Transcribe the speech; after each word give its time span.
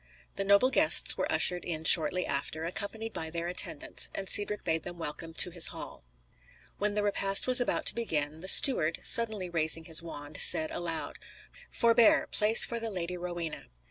The 0.35 0.43
noble 0.43 0.71
guests 0.71 1.15
were 1.15 1.31
ushered 1.31 1.63
in 1.63 1.83
shortly 1.83 2.25
after, 2.25 2.65
accompanied 2.65 3.13
by 3.13 3.29
their 3.29 3.45
attendants, 3.47 4.09
and 4.15 4.27
Cedric 4.27 4.63
bade 4.63 4.81
them 4.81 4.97
welcome 4.97 5.35
to 5.35 5.51
his 5.51 5.67
hall. 5.67 6.03
When 6.79 6.95
the 6.95 7.03
repast 7.03 7.45
was 7.45 7.61
about 7.61 7.85
to 7.85 7.93
begin, 7.93 8.39
the 8.39 8.47
steward, 8.47 8.97
suddenly 9.03 9.47
raising 9.47 9.85
his 9.85 10.01
wand, 10.01 10.37
said 10.41 10.71
aloud: 10.71 11.19
"Forbear! 11.69 12.25
Place 12.31 12.65
for 12.65 12.79
the 12.79 12.89
Lady 12.89 13.15
Rowena." 13.15 13.67